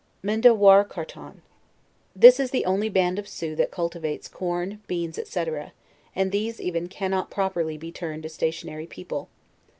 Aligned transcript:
MINDAWARCARTON. 0.23 1.43
This 2.15 2.39
is 2.39 2.49
the 2.49 2.65
only 2.65 2.89
band 2.89 3.19
of 3.19 3.27
Sioux 3.27 3.55
that 3.57 3.69
cultivates 3.69 4.27
corn, 4.27 4.81
beans, 4.87 5.19
&c.; 5.29 5.45
and 6.15 6.31
these 6.31 6.59
even 6.59 6.87
cannot 6.87 7.29
properly 7.29 7.77
be 7.77 7.91
termed 7.91 8.25
a 8.25 8.29
stationary 8.29 8.87
people. 8.87 9.29